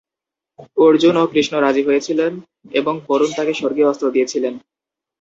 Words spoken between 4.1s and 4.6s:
দিয়েছিলেন।